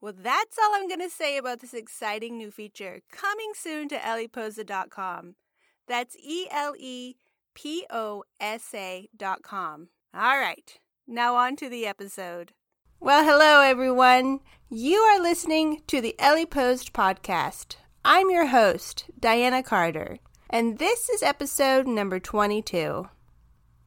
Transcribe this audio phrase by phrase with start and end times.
[0.00, 3.96] Well, that's all I'm going to say about this exciting new feature coming soon to
[3.96, 5.34] eleposa.com.
[5.88, 7.16] That's E L E
[7.54, 9.88] P O S A.com.
[10.14, 12.52] All right, now on to the episode.
[13.00, 14.40] Well, hello, everyone.
[14.68, 17.76] You are listening to the Eleposa podcast.
[18.04, 20.18] I'm your host, Diana Carter,
[20.50, 23.08] and this is episode number 22.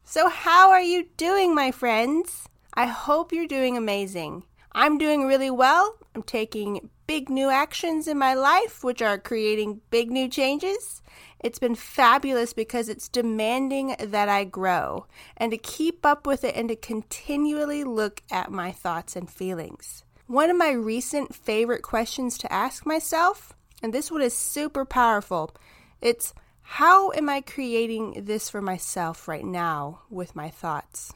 [0.04, 2.48] So, how are you doing, my friends?
[2.74, 4.44] I hope you're doing amazing.
[4.72, 5.96] I'm doing really well.
[6.14, 11.02] I'm taking big new actions in my life, which are creating big new changes.
[11.40, 16.54] It's been fabulous because it's demanding that I grow and to keep up with it
[16.54, 20.04] and to continually look at my thoughts and feelings.
[20.26, 25.52] One of my recent favorite questions to ask myself, and this one is super powerful,
[26.00, 31.12] it's how am I creating this for myself right now with my thoughts?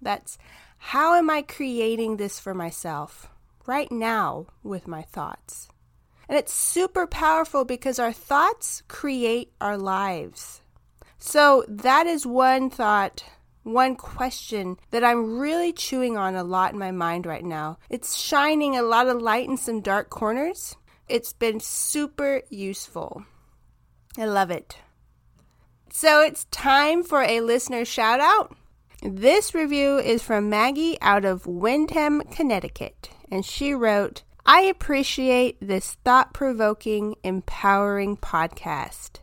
[0.00, 0.38] That's
[0.78, 3.28] how am I creating this for myself
[3.66, 5.68] right now with my thoughts?
[6.28, 10.62] And it's super powerful because our thoughts create our lives.
[11.18, 13.24] So that is one thought,
[13.62, 17.78] one question that I'm really chewing on a lot in my mind right now.
[17.88, 20.76] It's shining a lot of light in some dark corners.
[21.08, 23.24] It's been super useful.
[24.18, 24.76] I love it.
[25.90, 28.54] So it's time for a listener shout out.
[29.00, 35.92] This review is from Maggie out of Windham, Connecticut, and she wrote, I appreciate this
[36.04, 39.20] thought provoking, empowering podcast.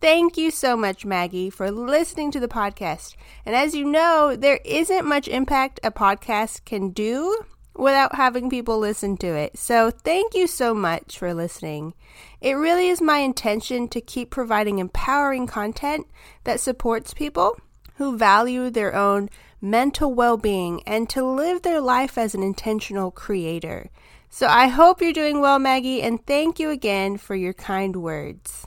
[0.00, 3.16] Thank you so much, Maggie, for listening to the podcast.
[3.44, 7.44] And as you know, there isn't much impact a podcast can do
[7.74, 9.58] without having people listen to it.
[9.58, 11.92] So thank you so much for listening.
[12.40, 16.06] It really is my intention to keep providing empowering content
[16.44, 17.58] that supports people
[17.98, 19.28] who value their own
[19.60, 23.90] mental well being and to live their life as an intentional creator.
[24.30, 28.66] So I hope you're doing well, Maggie, and thank you again for your kind words.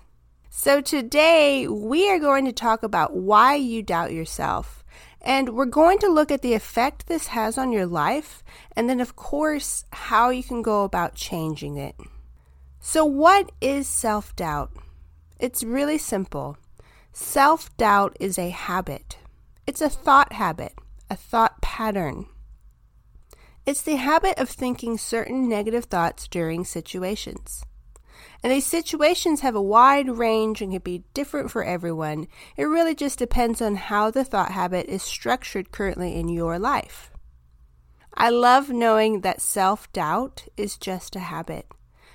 [0.50, 4.84] So today we are going to talk about why you doubt yourself.
[5.22, 8.44] And we're going to look at the effect this has on your life,
[8.76, 11.96] and then, of course, how you can go about changing it.
[12.80, 14.72] So, what is self doubt?
[15.40, 16.58] It's really simple.
[17.14, 19.18] Self doubt is a habit.
[19.68, 20.74] It's a thought habit,
[21.10, 22.26] a thought pattern.
[23.66, 27.64] It's the habit of thinking certain negative thoughts during situations.
[28.44, 32.28] And these situations have a wide range and can be different for everyone.
[32.58, 37.12] It really just depends on how the thought habit is structured currently in your life.
[38.16, 41.68] I love knowing that self doubt is just a habit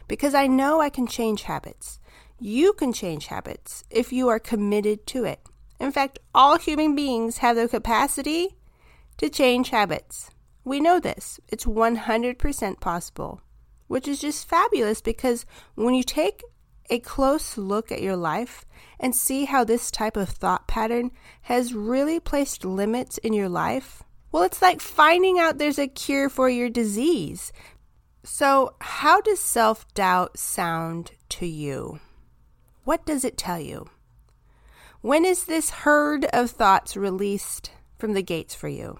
[0.08, 2.00] because I know I can change habits.
[2.40, 5.40] You can change habits if you are committed to it.
[5.78, 8.56] In fact, all human beings have the capacity
[9.18, 10.30] to change habits.
[10.64, 11.38] We know this.
[11.48, 13.40] It's 100% possible,
[13.86, 16.42] which is just fabulous because when you take
[16.88, 18.64] a close look at your life
[18.98, 21.10] and see how this type of thought pattern
[21.42, 26.28] has really placed limits in your life, well, it's like finding out there's a cure
[26.28, 27.52] for your disease.
[28.24, 32.00] So, how does self doubt sound to you?
[32.84, 33.88] What does it tell you?
[35.00, 38.98] When is this herd of thoughts released from the gates for you?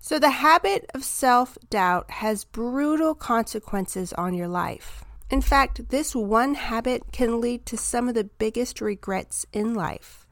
[0.00, 5.04] So, the habit of self doubt has brutal consequences on your life.
[5.30, 10.26] In fact, this one habit can lead to some of the biggest regrets in life.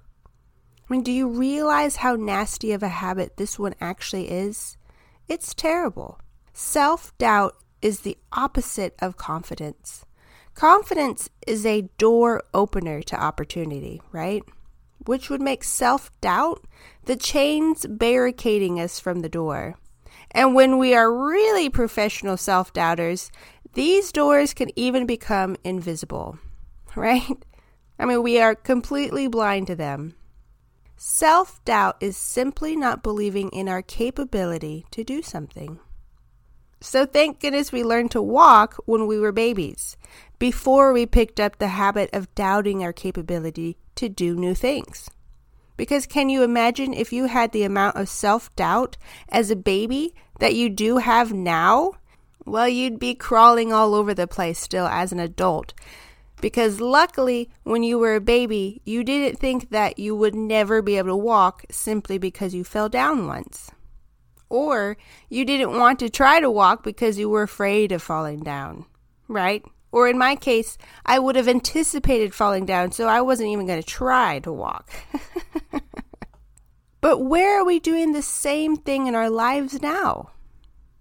[0.88, 4.78] I mean, do you realize how nasty of a habit this one actually is?
[5.28, 6.20] It's terrible.
[6.54, 10.05] Self doubt is the opposite of confidence.
[10.56, 14.42] Confidence is a door opener to opportunity, right?
[15.06, 16.64] which would make self doubt
[17.04, 19.76] the chains barricading us from the door.
[20.32, 23.30] And when we are really professional self doubters,
[23.74, 26.38] these doors can even become invisible,
[26.97, 27.44] right?
[27.98, 30.14] I mean, we are completely blind to them.
[30.97, 35.78] Self doubt is simply not believing in our capability to do something.
[36.80, 39.97] So, thank goodness we learned to walk when we were babies,
[40.38, 45.09] before we picked up the habit of doubting our capability to do new things.
[45.77, 48.97] Because can you imagine if you had the amount of self doubt
[49.28, 51.92] as a baby that you do have now?
[52.47, 55.74] well, you'd be crawling all over the place still as an adult.
[56.41, 60.97] Because luckily, when you were a baby, you didn't think that you would never be
[60.97, 63.71] able to walk simply because you fell down once.
[64.48, 64.97] Or
[65.28, 68.84] you didn't want to try to walk because you were afraid of falling down,
[69.28, 69.65] right?
[69.97, 70.77] Or in my case,
[71.07, 74.91] I would have anticipated falling down, so I wasn't even going to try to walk.
[77.01, 80.33] but where are we doing the same thing in our lives now?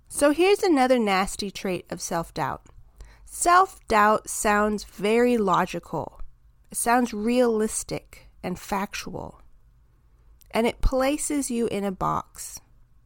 [0.08, 2.62] So here's another nasty trait of self doubt
[3.26, 6.22] self doubt sounds very logical,
[6.72, 9.42] it sounds realistic and factual,
[10.52, 12.62] and it places you in a box.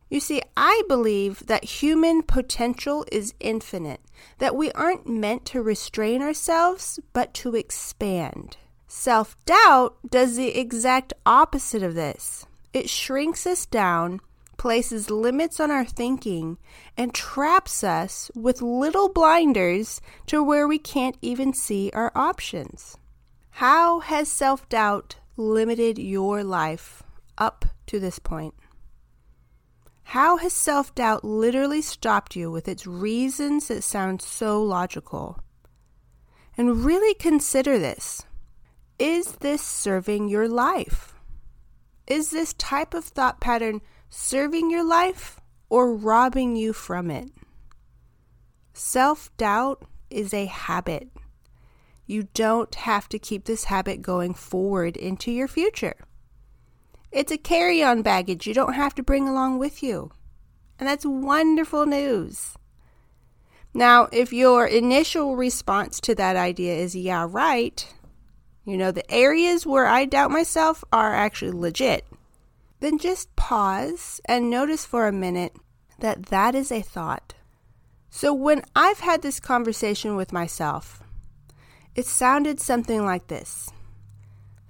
[0.09, 4.01] You see, I believe that human potential is infinite,
[4.39, 8.57] that we aren't meant to restrain ourselves, but to expand.
[8.87, 12.47] Self doubt does the exact opposite of this.
[12.73, 14.19] It shrinks us down,
[14.57, 16.57] places limits on our thinking,
[16.97, 22.97] and traps us with little blinders to where we can't even see our options.
[23.51, 27.03] How has self doubt limited your life
[27.37, 28.55] up to this point?
[30.09, 35.39] How has self doubt literally stopped you with its reasons that sound so logical?
[36.57, 38.25] And really consider this
[38.97, 41.13] Is this serving your life?
[42.07, 45.39] Is this type of thought pattern serving your life
[45.69, 47.29] or robbing you from it?
[48.73, 51.09] Self doubt is a habit.
[52.07, 55.97] You don't have to keep this habit going forward into your future.
[57.11, 60.11] It's a carry on baggage you don't have to bring along with you.
[60.77, 62.55] And that's wonderful news.
[63.73, 67.87] Now, if your initial response to that idea is, yeah, right,
[68.65, 72.05] you know, the areas where I doubt myself are actually legit,
[72.79, 75.55] then just pause and notice for a minute
[75.99, 77.33] that that is a thought.
[78.09, 81.03] So when I've had this conversation with myself,
[81.95, 83.69] it sounded something like this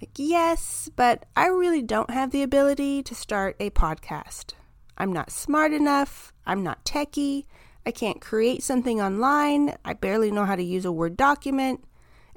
[0.01, 4.53] like, yes, but I really don't have the ability to start a podcast.
[4.97, 6.31] I'm not smart enough.
[6.45, 7.45] I'm not techie.
[7.85, 9.75] I can't create something online.
[9.83, 11.83] I barely know how to use a Word document.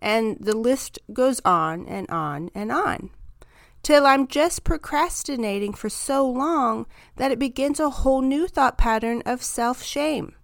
[0.01, 3.11] And the list goes on and on and on.
[3.85, 6.87] Till I'm just procrastinating for so long
[7.17, 10.35] that it begins a whole new thought pattern of self shame,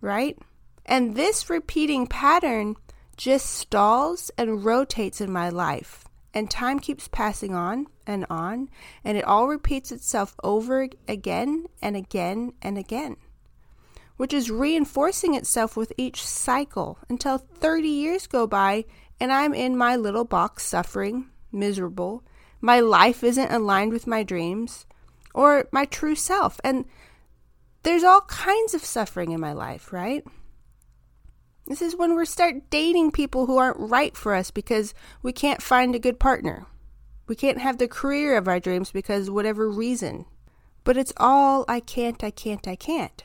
[0.00, 0.36] right?
[0.84, 2.74] And this repeating pattern
[3.16, 6.05] just stalls and rotates in my life
[6.36, 8.68] and time keeps passing on and on,
[9.02, 13.16] and it all repeats itself over again and again and again,
[14.18, 18.84] which is reinforcing itself with each cycle until 30 years go by
[19.18, 22.22] and I'm in my little box suffering, miserable.
[22.60, 24.84] My life isn't aligned with my dreams
[25.32, 26.60] or my true self.
[26.62, 26.84] And
[27.82, 30.22] there's all kinds of suffering in my life, right?
[31.66, 35.60] This is when we start dating people who aren't right for us because we can't
[35.60, 36.66] find a good partner.
[37.26, 40.26] We can't have the career of our dreams because whatever reason.
[40.84, 43.24] But it's all I can't, I can't, I can't.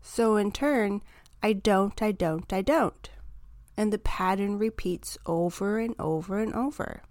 [0.00, 1.02] So in turn,
[1.42, 3.10] I don't, I don't, I don't.
[3.76, 7.02] And the pattern repeats over and over and over.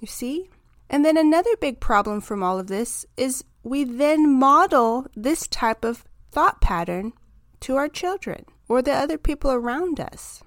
[0.00, 0.48] You see?
[0.88, 5.84] And then another big problem from all of this is we then model this type
[5.84, 7.12] of thought pattern
[7.60, 10.44] to our children or the other people around us.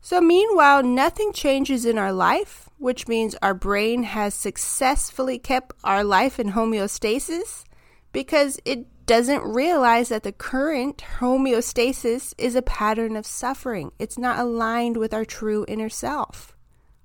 [0.00, 6.04] So, meanwhile, nothing changes in our life, which means our brain has successfully kept our
[6.04, 7.64] life in homeostasis
[8.12, 13.90] because it doesn't realize that the current homeostasis is a pattern of suffering.
[13.98, 16.56] It's not aligned with our true inner self.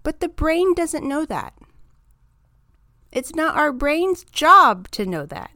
[0.03, 1.56] But the brain doesn't know that.
[3.12, 5.50] It's not our brain's job to know that.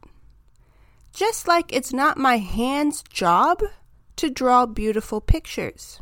[1.12, 3.62] Just like it's not my hand's job
[4.16, 6.00] to draw beautiful pictures.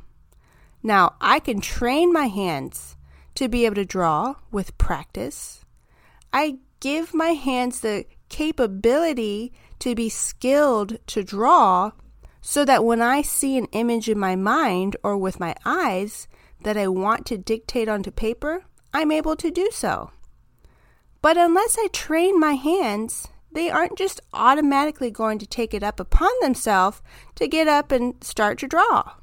[0.82, 2.96] Now, I can train my hands
[3.34, 5.64] to be able to draw with practice.
[6.32, 11.92] I give my hands the capability to be skilled to draw
[12.40, 16.28] so that when I see an image in my mind or with my eyes
[16.62, 20.10] that I want to dictate onto paper, I'm able to do so.
[21.22, 25.98] But unless I train my hands, they aren't just automatically going to take it up
[25.98, 27.00] upon themselves
[27.36, 29.14] to get up and start to draw.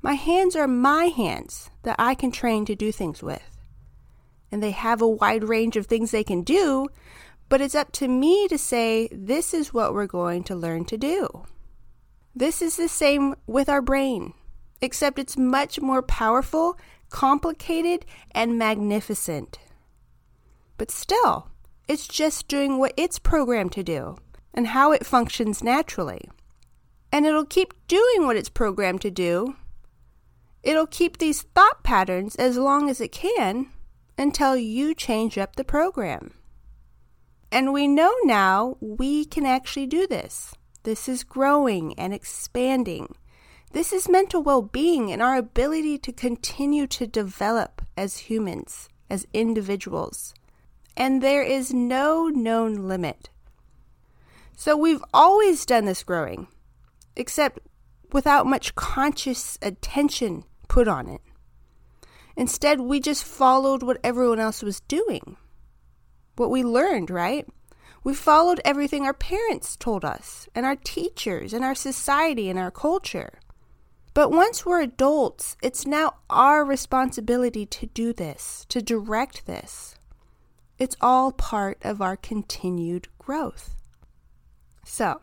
[0.00, 3.58] My hands are my hands that I can train to do things with.
[4.50, 6.88] And they have a wide range of things they can do,
[7.48, 10.96] but it's up to me to say, this is what we're going to learn to
[10.96, 11.44] do.
[12.34, 14.32] This is the same with our brain,
[14.80, 16.78] except it's much more powerful,
[17.10, 19.58] complicated, and magnificent.
[20.78, 21.51] But still,
[21.88, 24.16] it's just doing what it's programmed to do
[24.54, 26.28] and how it functions naturally.
[27.10, 29.56] And it'll keep doing what it's programmed to do.
[30.62, 33.66] It'll keep these thought patterns as long as it can
[34.16, 36.34] until you change up the program.
[37.50, 40.54] And we know now we can actually do this.
[40.84, 43.14] This is growing and expanding.
[43.72, 49.26] This is mental well being and our ability to continue to develop as humans, as
[49.32, 50.34] individuals.
[50.96, 53.30] And there is no known limit.
[54.56, 56.48] So we've always done this growing,
[57.16, 57.60] except
[58.12, 61.20] without much conscious attention put on it.
[62.36, 65.36] Instead, we just followed what everyone else was doing
[66.36, 67.46] what we learned, right?
[68.04, 72.70] We followed everything our parents told us, and our teachers, and our society, and our
[72.70, 73.38] culture.
[74.14, 79.94] But once we're adults, it's now our responsibility to do this, to direct this.
[80.78, 83.74] It's all part of our continued growth.
[84.84, 85.20] So,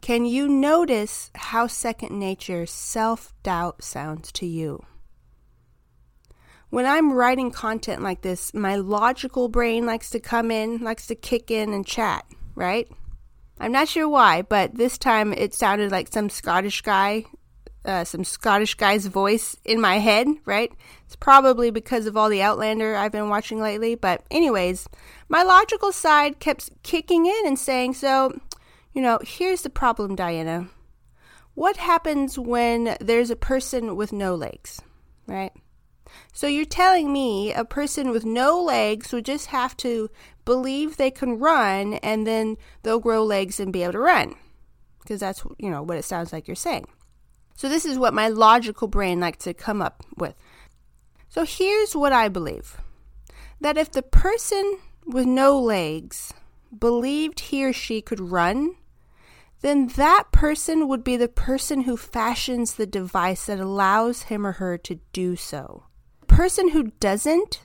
[0.00, 4.84] can you notice how second nature self doubt sounds to you?
[6.70, 11.14] when I'm writing content like this, my logical brain likes to come in, likes to
[11.14, 12.88] kick in and chat, right?
[13.58, 17.24] I'm not sure why, but this time it sounded like some Scottish guy,
[17.88, 20.70] uh, some Scottish guy's voice in my head, right?
[21.06, 23.94] It's probably because of all the Outlander I've been watching lately.
[23.94, 24.88] But, anyways,
[25.28, 28.38] my logical side kept kicking in and saying, So,
[28.92, 30.68] you know, here's the problem, Diana.
[31.54, 34.80] What happens when there's a person with no legs,
[35.26, 35.52] right?
[36.32, 40.10] So you're telling me a person with no legs would just have to
[40.44, 44.34] believe they can run and then they'll grow legs and be able to run.
[45.00, 46.86] Because that's, you know, what it sounds like you're saying.
[47.58, 50.36] So this is what my logical brain likes to come up with.
[51.28, 52.76] So here's what I believe.
[53.60, 56.32] That if the person with no legs
[56.78, 58.76] believed he or she could run,
[59.60, 64.52] then that person would be the person who fashions the device that allows him or
[64.52, 65.82] her to do so
[66.20, 67.60] The person who doesn't,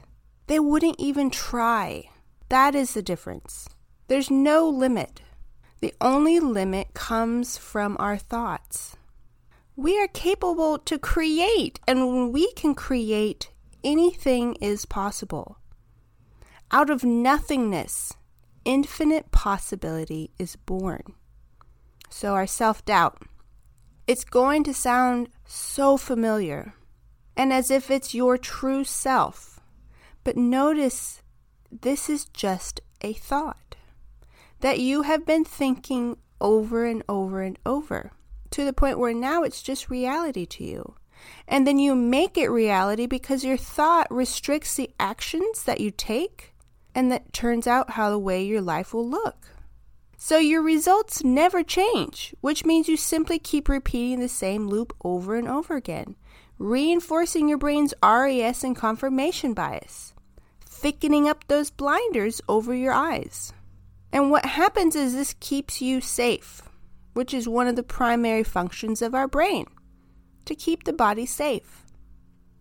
[0.48, 2.10] they wouldn't even try.
[2.50, 3.70] That is the difference.
[4.08, 5.22] There's no limit.
[5.82, 8.98] The only limit comes from our thoughts.
[9.76, 13.50] We are capable to create, and when we can create,
[13.84, 15.58] anything is possible.
[16.70, 18.14] Out of nothingness,
[18.66, 21.16] infinite possibility is born.
[22.08, 23.24] So, our self doubt.
[24.06, 26.76] It's going to sound so familiar
[27.36, 29.60] and as if it's your true self.
[30.24, 31.24] But notice
[31.72, 33.76] this is just a thought
[34.60, 38.12] that you have been thinking over and over and over
[38.54, 40.96] to the point where now it's just reality to you.
[41.48, 46.54] And then you make it reality because your thought restricts the actions that you take,
[46.96, 49.48] and that turns out how the way your life will look.
[50.18, 55.36] So your results never change, which means you simply keep repeating the same loop over
[55.36, 56.16] and over again
[56.60, 60.14] reinforcing your brain's RAS and confirmation bias,
[60.66, 63.54] thickening up those blinders over your eyes.
[64.12, 66.62] And what happens is this keeps you safe,
[67.14, 69.66] which is one of the primary functions of our brain
[70.46, 71.86] to keep the body safe.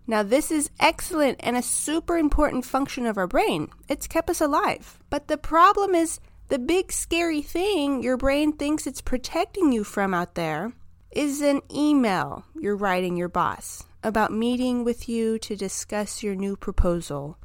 [0.07, 3.69] Now, this is excellent and a super important function of our brain.
[3.89, 4.99] It's kept us alive.
[5.11, 10.13] But the problem is the big scary thing your brain thinks it's protecting you from
[10.13, 10.73] out there
[11.13, 16.57] is an email you're writing your boss about meeting with you to discuss your new
[16.57, 17.39] proposal,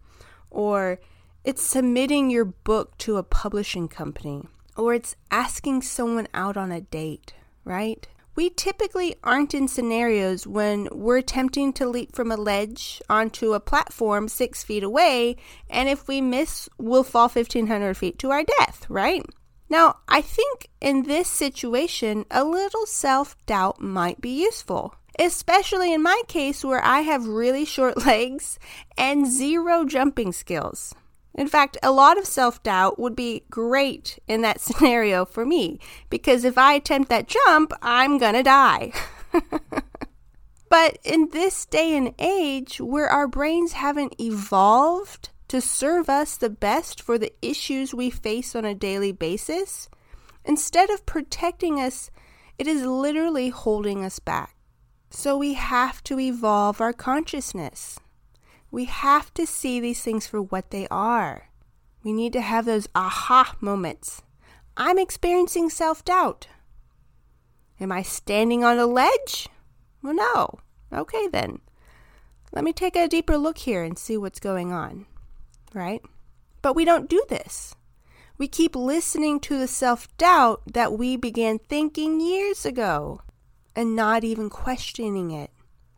[0.50, 1.00] or
[1.44, 4.44] it's submitting your book to a publishing company,
[4.78, 8.08] or it's asking someone out on a date, right?
[8.36, 13.60] We typically aren't in scenarios when we're attempting to leap from a ledge onto a
[13.60, 15.38] platform six feet away,
[15.72, 19.26] and if we miss, we'll fall 1,500 feet to our death, right?
[19.70, 26.04] Now, I think in this situation, a little self doubt might be useful, especially in
[26.04, 28.60] my case where I have really short legs
[28.98, 30.94] and zero jumping skills.
[31.38, 35.80] In fact, a lot of self doubt would be great in that scenario for me
[36.10, 38.92] because if I attempt that jump, I'm gonna die.
[40.70, 46.50] but in this day and age where our brains haven't evolved to serve us the
[46.50, 49.88] best for the issues we face on a daily basis,
[50.44, 52.10] instead of protecting us,
[52.58, 54.56] it is literally holding us back.
[55.10, 58.00] So we have to evolve our consciousness.
[58.72, 61.50] We have to see these things for what they are.
[62.04, 64.22] We need to have those aha moments.
[64.76, 66.48] I'm experiencing self doubt.
[67.80, 69.50] Am I standing on a ledge?
[70.02, 70.60] Well, no.
[70.92, 71.60] Okay, then.
[72.52, 75.06] Let me take a deeper look here and see what's going on
[75.74, 76.02] right?
[76.62, 77.76] But we don't do this.
[78.38, 83.22] We keep listening to the self doubt that we began thinking years ago.
[83.76, 85.52] and not even questioning it.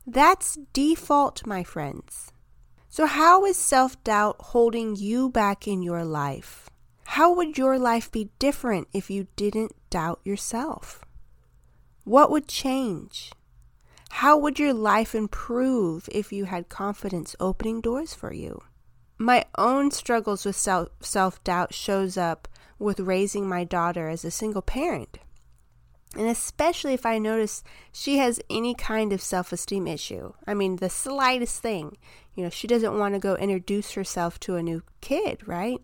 [0.06, 2.30] That's default, my friends.
[3.00, 6.70] So, how is self doubt holding you back in your life?
[7.06, 11.06] How would your life be different if you didn't doubt yourself?
[12.04, 13.32] What would change?
[14.10, 18.64] How would your life improve if you had confidence opening doors for you?
[19.18, 24.30] My own struggles with self self doubt shows up with raising my daughter as a
[24.30, 25.20] single parent.
[26.16, 30.34] And especially if I notice she has any kind of self esteem issue.
[30.48, 31.98] I mean, the slightest thing.
[32.40, 35.82] You know, she doesn't want to go introduce herself to a new kid, right?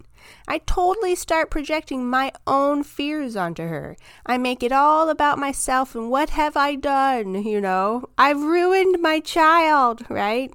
[0.48, 3.98] I totally start projecting my own fears onto her.
[4.26, 8.08] I make it all about myself and what have I done, you know?
[8.18, 10.54] I've ruined my child, right?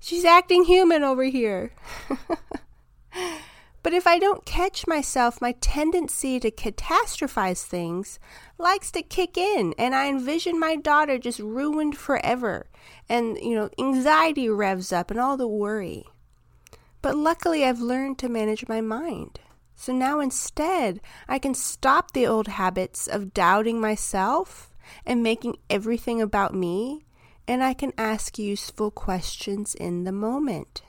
[0.00, 1.70] She's acting human over here.
[3.86, 8.18] But if I don't catch myself, my tendency to catastrophize things
[8.58, 12.66] likes to kick in, and I envision my daughter just ruined forever.
[13.08, 16.04] And, you know, anxiety revs up and all the worry.
[17.00, 19.38] But luckily, I've learned to manage my mind.
[19.76, 24.74] So now instead, I can stop the old habits of doubting myself
[25.06, 27.06] and making everything about me,
[27.46, 30.82] and I can ask useful questions in the moment.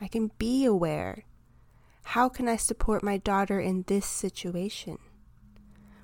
[0.00, 1.24] I can be aware.
[2.04, 4.98] How can I support my daughter in this situation?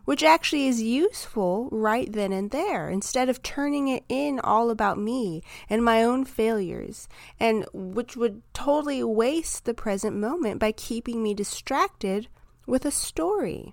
[0.06, 4.98] Which actually is useful right then and there, instead of turning it in all about
[4.98, 7.06] me and my own failures,
[7.38, 12.26] and which would totally waste the present moment by keeping me distracted
[12.66, 13.72] with a story.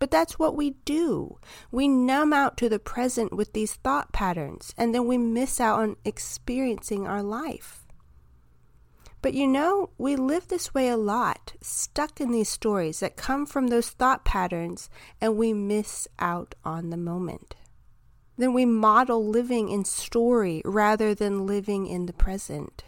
[0.00, 1.38] But that's what we do.
[1.70, 5.78] We numb out to the present with these thought patterns, and then we miss out
[5.78, 7.81] on experiencing our life.
[9.22, 13.46] But you know, we live this way a lot, stuck in these stories that come
[13.46, 17.54] from those thought patterns, and we miss out on the moment.
[18.36, 22.82] Then we model living in story rather than living in the present,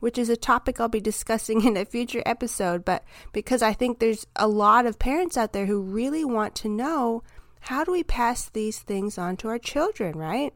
[0.00, 2.84] which is a topic I'll be discussing in a future episode.
[2.84, 6.68] But because I think there's a lot of parents out there who really want to
[6.68, 7.22] know
[7.60, 10.52] how do we pass these things on to our children, right?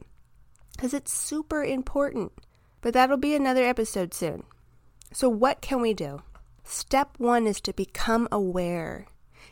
[0.75, 2.31] Because it's super important.
[2.81, 4.43] But that'll be another episode soon.
[5.13, 6.23] So, what can we do?
[6.63, 9.05] Step one is to become aware.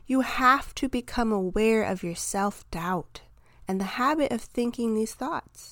[0.07, 3.21] You have to become aware of your self doubt
[3.67, 5.71] and the habit of thinking these thoughts.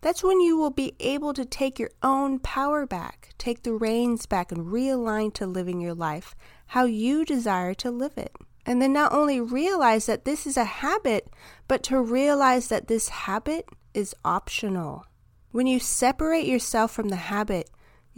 [0.00, 4.26] That's when you will be able to take your own power back, take the reins
[4.26, 6.34] back, and realign to living your life
[6.68, 8.34] how you desire to live it.
[8.66, 11.28] And then not only realize that this is a habit,
[11.68, 15.04] but to realize that this habit is optional.
[15.50, 17.70] When you separate yourself from the habit,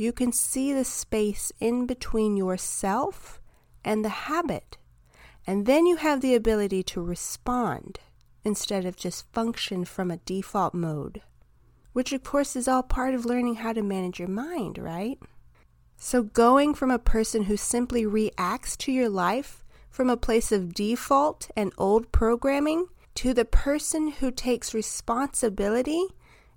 [0.02, 3.40] you can see the space in between yourself
[3.84, 4.76] and the habit.
[5.46, 8.00] And then you have the ability to respond
[8.44, 11.22] instead of just function from a default mode,
[11.92, 15.18] which of course is all part of learning how to manage your mind, right?
[15.96, 20.74] So, going from a person who simply reacts to your life from a place of
[20.74, 26.04] default and old programming to the person who takes responsibility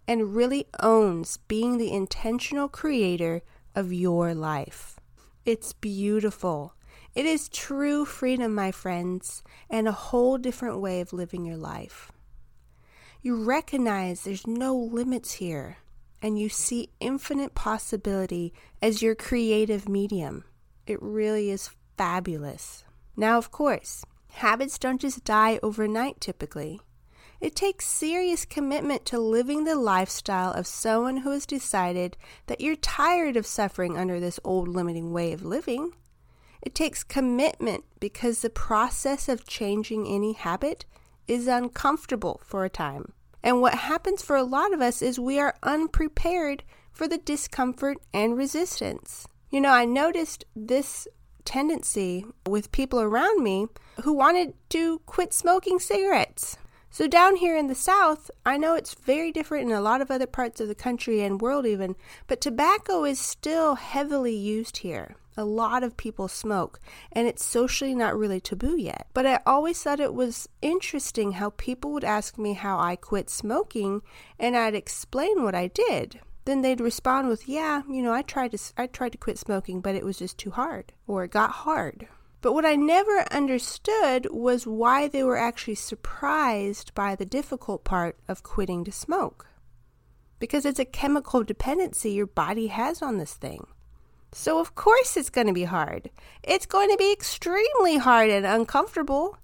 [0.08, 3.42] and really owns being the intentional creator
[3.74, 5.00] of your life.
[5.46, 6.74] It's beautiful.
[7.14, 12.12] It is true freedom, my friends, and a whole different way of living your life.
[13.22, 15.78] You recognize there's no limits here,
[16.22, 20.44] and you see infinite possibility as your creative medium.
[20.86, 22.84] It really is fabulous.
[23.16, 26.82] Now, of course, habits don't just die overnight typically.
[27.46, 32.76] It takes serious commitment to living the lifestyle of someone who has decided that you're
[32.76, 35.92] tired of suffering under this old limiting way of living.
[36.64, 40.86] It takes commitment because the process of changing any habit
[41.28, 43.14] is uncomfortable for a time.
[43.44, 47.98] And what happens for a lot of us is we are unprepared for the discomfort
[48.12, 49.28] and resistance.
[49.52, 51.08] You know, I noticed this
[51.44, 53.68] tendency with people around me
[54.02, 56.58] who wanted to quit smoking cigarettes.
[56.96, 60.10] So, down here in the South, I know it's very different in a lot of
[60.10, 65.18] other parts of the country and world, even, but tobacco is still heavily used here.
[65.36, 66.80] A lot of people smoke,
[67.12, 69.08] and it's socially not really taboo yet.
[69.14, 73.30] But I always thought it was interesting how people would ask me how I quit
[73.30, 74.02] smoking,
[74.40, 76.22] and I'd explain what I did.
[76.46, 79.82] Then they'd respond with, "Yeah, you know, I tried to I tried to quit smoking,
[79.82, 82.08] but it was just too hard, or it got hard."
[82.46, 88.20] But what I never understood was why they were actually surprised by the difficult part
[88.28, 89.48] of quitting to smoke.
[90.38, 93.66] Because it's a chemical dependency your body has on this thing.
[94.32, 96.12] So, of course, it's going to be hard.
[96.44, 99.40] It's going to be extremely hard and uncomfortable.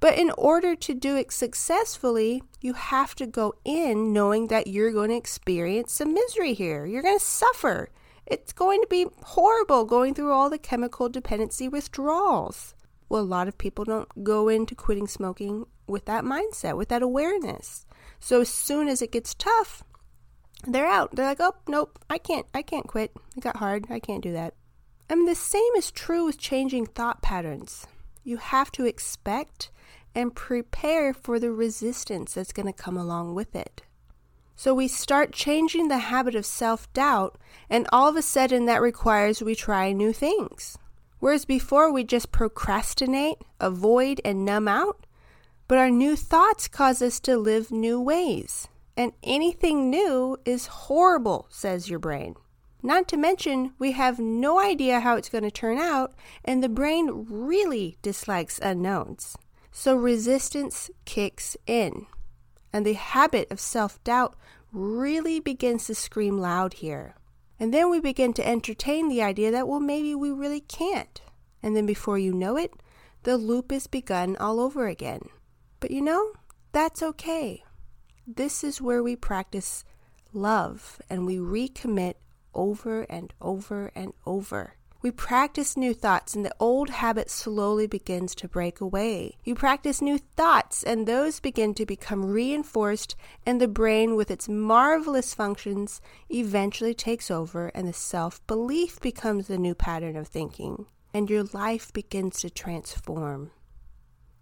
[0.00, 4.92] But in order to do it successfully, you have to go in knowing that you're
[4.92, 6.86] going to experience some misery here.
[6.86, 7.90] You're going to suffer.
[8.26, 12.74] It's going to be horrible going through all the chemical dependency withdrawals.
[13.08, 17.02] Well, a lot of people don't go into quitting smoking with that mindset, with that
[17.02, 17.86] awareness.
[18.18, 19.84] So as soon as it gets tough,
[20.66, 21.14] they're out.
[21.14, 23.12] They're like, "Oh, nope, I can't I can't quit.
[23.36, 23.86] It got hard.
[23.90, 24.54] I can't do that."
[25.08, 27.86] I mean, the same is true with changing thought patterns.
[28.24, 29.70] You have to expect
[30.16, 33.82] and prepare for the resistance that's going to come along with it.
[34.58, 37.36] So we start changing the habit of self doubt,
[37.68, 40.78] and all of a sudden that requires we try new things.
[41.18, 45.06] Whereas before we just procrastinate, avoid, and numb out,
[45.68, 48.68] but our new thoughts cause us to live new ways.
[48.96, 52.34] And anything new is horrible, says your brain.
[52.82, 56.14] Not to mention, we have no idea how it's going to turn out,
[56.44, 59.36] and the brain really dislikes unknowns.
[59.70, 62.06] So resistance kicks in,
[62.76, 64.36] and the habit of self doubt
[64.70, 67.14] really begins to scream loud here.
[67.58, 71.22] And then we begin to entertain the idea that, well, maybe we really can't.
[71.62, 72.74] And then before you know it,
[73.22, 75.22] the loop is begun all over again.
[75.80, 76.32] But you know,
[76.72, 77.64] that's okay.
[78.26, 79.82] This is where we practice
[80.34, 82.16] love and we recommit
[82.52, 84.74] over and over and over.
[85.02, 89.36] We practice new thoughts, and the old habit slowly begins to break away.
[89.44, 94.48] You practice new thoughts, and those begin to become reinforced, and the brain, with its
[94.48, 100.86] marvelous functions, eventually takes over, and the self belief becomes the new pattern of thinking,
[101.12, 103.50] and your life begins to transform.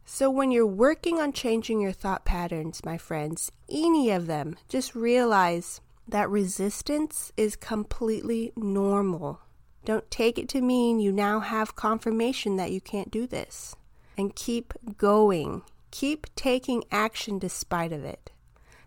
[0.07, 4.95] So, when you're working on changing your thought patterns, my friends, any of them, just
[4.95, 9.41] realize that resistance is completely normal.
[9.85, 13.77] Don't take it to mean you now have confirmation that you can't do this.
[14.17, 15.63] And keep going.
[15.91, 18.31] Keep taking action despite of it.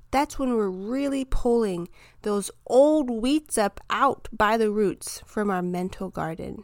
[0.10, 1.90] That's when we're really pulling
[2.22, 6.64] those old weeds up out by the roots from our mental garden.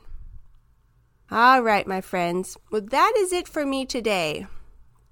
[1.29, 2.57] All right, my friends.
[2.71, 4.47] Well, that is it for me today.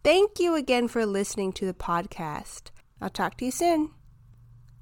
[0.04, 2.72] Thank you again for listening to the podcast.
[3.02, 3.92] I'll talk to you soon.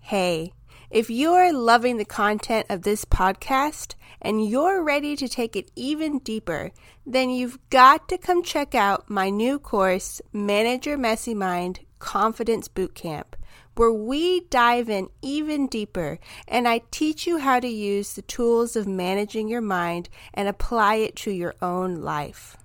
[0.01, 0.53] Hey,
[0.91, 6.17] if you're loving the content of this podcast and you're ready to take it even
[6.19, 6.71] deeper,
[7.05, 12.67] then you've got to come check out my new course, Manage Your Messy Mind Confidence
[12.67, 13.35] Bootcamp,
[13.75, 18.75] where we dive in even deeper and I teach you how to use the tools
[18.75, 22.57] of managing your mind and apply it to your own life.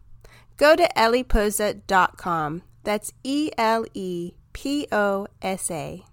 [0.56, 2.62] Go to eleposa.com.
[2.84, 6.04] That's E L E P O S A.